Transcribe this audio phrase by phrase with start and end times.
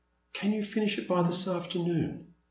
[0.33, 2.33] Can you finish it by this afternoon?